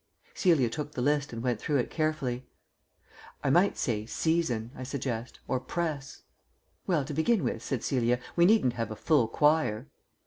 [0.33, 2.43] Celia took the list and went through it carefully.
[3.43, 6.23] "I might say 'Season,'" I suggested, "or 'Press.'"
[6.87, 9.89] "Well, to begin with," said Celia, "we needn't have a full choir."